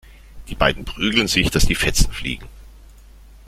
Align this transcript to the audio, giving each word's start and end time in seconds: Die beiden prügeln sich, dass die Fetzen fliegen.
Die 0.47 0.55
beiden 0.55 0.83
prügeln 0.83 1.27
sich, 1.27 1.51
dass 1.51 1.67
die 1.67 1.75
Fetzen 1.75 2.11
fliegen. 2.11 2.47